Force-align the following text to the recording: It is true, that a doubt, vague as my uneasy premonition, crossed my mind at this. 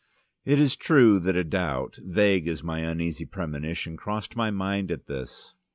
It 0.45 0.57
is 0.57 0.75
true, 0.75 1.19
that 1.19 1.35
a 1.35 1.43
doubt, 1.43 1.99
vague 2.03 2.47
as 2.47 2.63
my 2.63 2.79
uneasy 2.79 3.27
premonition, 3.27 3.97
crossed 3.97 4.35
my 4.35 4.49
mind 4.49 4.89
at 4.89 5.05
this. 5.05 5.53